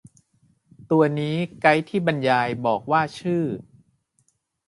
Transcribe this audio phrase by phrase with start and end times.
[0.91, 3.43] ตัวนี้ไกด์ที่บรรยายบอกว่าชื่อ